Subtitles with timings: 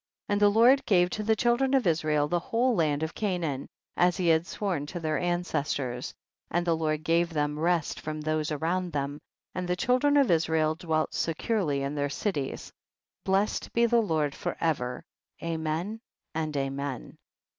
[0.29, 0.33] 15.
[0.33, 4.17] And the Lord gave to the children of Israel the whole land of Canaan, as
[4.17, 6.15] he had sworn to their ancestors,
[6.49, 9.19] and the Lord gave them rest from those around thejn,
[9.53, 12.61] and the children of Israel dwelt securely in their cities.
[12.61, 12.73] 16.
[13.25, 15.03] Blessed be the Lord for ever,
[15.43, 15.99] amen,
[16.33, 17.15] and amen.